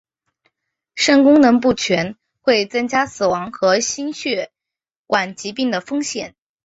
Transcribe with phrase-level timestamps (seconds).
[0.95, 4.51] 肾功能不全会增加死亡和心血
[5.05, 6.33] 管疾病的风险。